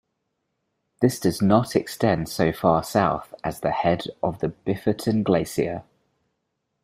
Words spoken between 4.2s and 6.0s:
of the Biferten Glacier.